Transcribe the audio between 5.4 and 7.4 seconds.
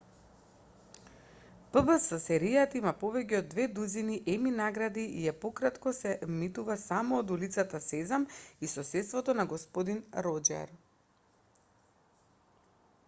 пократко се емитува само од